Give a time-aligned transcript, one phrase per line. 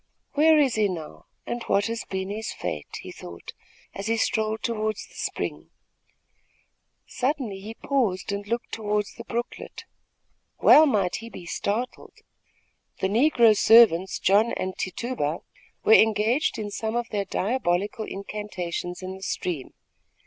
[0.33, 3.53] "Where is he now, and what has been his fate?" he thought,
[3.93, 5.69] as he strolled toward the spring.
[7.05, 9.83] Suddenly he paused and looked toward the brooklet.
[10.59, 12.15] Well might he be startled.
[12.99, 15.41] The negro servants, John and Tituba,
[15.83, 19.71] were engaged in some of their diabolical incantations in the stream.